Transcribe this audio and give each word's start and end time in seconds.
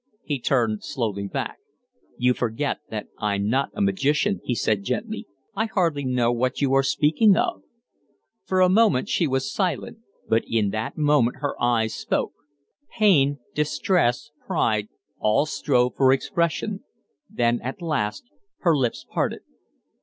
He 0.23 0.39
turned 0.39 0.83
slowly 0.83 1.27
back. 1.27 1.59
"You 2.17 2.33
forget 2.33 2.79
that 2.89 3.05
I'm 3.19 3.47
not 3.49 3.69
a 3.75 3.81
magician," 3.83 4.41
he 4.43 4.55
said, 4.55 4.81
gently. 4.81 5.27
"I 5.55 5.65
hardly 5.65 6.03
know 6.05 6.31
what 6.31 6.59
you 6.59 6.73
are 6.73 6.81
speaking 6.81 7.37
of." 7.37 7.61
For 8.43 8.61
a 8.61 8.67
moment 8.69 9.09
she 9.09 9.27
was 9.27 9.53
silent, 9.53 9.99
but 10.27 10.41
in 10.47 10.71
that 10.71 10.97
moment 10.97 11.35
her 11.41 11.53
eyes 11.61 11.93
spoke. 11.93 12.33
Pain, 12.97 13.37
distress, 13.53 14.31
pride, 14.47 14.87
all 15.19 15.45
strove 15.45 15.93
for 15.97 16.11
expression; 16.11 16.83
then 17.29 17.61
at 17.61 17.79
last 17.79 18.23
her 18.61 18.75
lips 18.75 19.05
parted. 19.07 19.41